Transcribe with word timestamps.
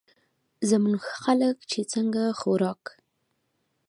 زمونږ 0.69 0.99
خلک 1.21 1.55
چې 1.71 1.79
څنګه 1.93 2.23
خوراک 2.39 2.83